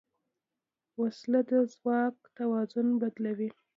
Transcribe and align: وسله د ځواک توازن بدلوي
وسله 1.01 1.41
د 1.49 1.51
ځواک 1.73 2.15
توازن 2.37 2.87
بدلوي 3.01 3.49